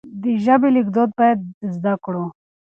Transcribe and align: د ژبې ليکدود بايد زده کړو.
د 0.21 0.23
ژبې 0.43 0.69
ليکدود 0.75 1.09
بايد 1.17 1.39
زده 1.75 1.93
کړو. 2.03 2.25